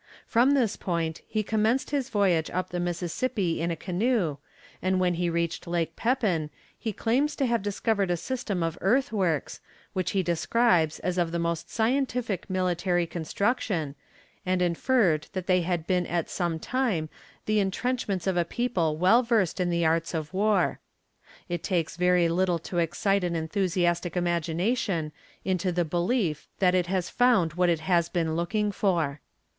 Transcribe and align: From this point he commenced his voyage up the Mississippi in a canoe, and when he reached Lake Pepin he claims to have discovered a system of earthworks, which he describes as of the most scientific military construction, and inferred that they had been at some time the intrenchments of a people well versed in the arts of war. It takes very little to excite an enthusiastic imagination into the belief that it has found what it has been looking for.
From 0.25 0.55
this 0.55 0.77
point 0.77 1.21
he 1.27 1.43
commenced 1.43 1.91
his 1.91 2.09
voyage 2.09 2.49
up 2.49 2.71
the 2.71 2.79
Mississippi 2.79 3.61
in 3.61 3.69
a 3.69 3.75
canoe, 3.75 4.37
and 4.81 4.99
when 4.99 5.13
he 5.13 5.29
reached 5.29 5.67
Lake 5.67 5.95
Pepin 5.95 6.49
he 6.75 6.91
claims 6.91 7.35
to 7.35 7.45
have 7.45 7.61
discovered 7.61 8.09
a 8.09 8.17
system 8.17 8.63
of 8.63 8.79
earthworks, 8.81 9.59
which 9.93 10.09
he 10.13 10.23
describes 10.23 10.97
as 11.01 11.19
of 11.19 11.31
the 11.31 11.37
most 11.37 11.69
scientific 11.69 12.49
military 12.49 13.05
construction, 13.05 13.93
and 14.43 14.59
inferred 14.63 15.27
that 15.33 15.45
they 15.45 15.61
had 15.61 15.85
been 15.85 16.07
at 16.07 16.31
some 16.31 16.57
time 16.57 17.07
the 17.45 17.59
intrenchments 17.59 18.25
of 18.25 18.35
a 18.35 18.43
people 18.43 18.97
well 18.97 19.21
versed 19.21 19.59
in 19.59 19.69
the 19.69 19.85
arts 19.85 20.15
of 20.15 20.33
war. 20.33 20.79
It 21.47 21.61
takes 21.61 21.95
very 21.95 22.27
little 22.27 22.57
to 22.57 22.79
excite 22.79 23.23
an 23.23 23.35
enthusiastic 23.35 24.17
imagination 24.17 25.11
into 25.45 25.71
the 25.71 25.85
belief 25.85 26.47
that 26.57 26.73
it 26.73 26.87
has 26.87 27.11
found 27.11 27.53
what 27.53 27.69
it 27.69 27.81
has 27.81 28.09
been 28.09 28.35
looking 28.35 28.71
for. 28.71 29.21